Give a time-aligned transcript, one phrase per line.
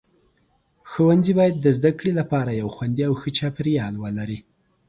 [0.89, 4.39] ښوونځي باید د زده کړې لپاره یو خوندي او ښه چاپیریال ولري.